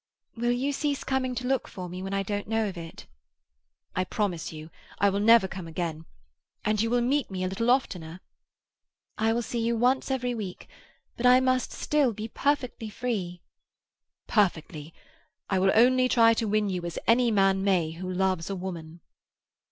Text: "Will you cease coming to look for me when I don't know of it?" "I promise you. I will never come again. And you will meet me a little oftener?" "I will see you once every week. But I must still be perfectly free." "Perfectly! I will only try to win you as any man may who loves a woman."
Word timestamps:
"Will 0.35 0.51
you 0.51 0.73
cease 0.73 1.03
coming 1.03 1.35
to 1.35 1.45
look 1.45 1.67
for 1.67 1.87
me 1.87 2.01
when 2.01 2.11
I 2.11 2.23
don't 2.23 2.47
know 2.47 2.67
of 2.67 2.75
it?" 2.75 3.05
"I 3.95 4.03
promise 4.03 4.51
you. 4.51 4.71
I 4.97 5.11
will 5.11 5.19
never 5.19 5.47
come 5.47 5.67
again. 5.67 6.05
And 6.65 6.81
you 6.81 6.89
will 6.89 7.01
meet 7.01 7.29
me 7.29 7.43
a 7.43 7.47
little 7.47 7.69
oftener?" 7.69 8.19
"I 9.19 9.31
will 9.31 9.43
see 9.43 9.59
you 9.63 9.77
once 9.77 10.09
every 10.09 10.33
week. 10.33 10.67
But 11.17 11.27
I 11.27 11.39
must 11.39 11.71
still 11.71 12.13
be 12.13 12.27
perfectly 12.27 12.89
free." 12.89 13.41
"Perfectly! 14.27 14.91
I 15.51 15.59
will 15.59 15.71
only 15.75 16.09
try 16.09 16.33
to 16.33 16.47
win 16.47 16.67
you 16.67 16.81
as 16.83 16.97
any 17.05 17.29
man 17.29 17.63
may 17.63 17.91
who 17.91 18.11
loves 18.11 18.49
a 18.49 18.55
woman." 18.55 19.01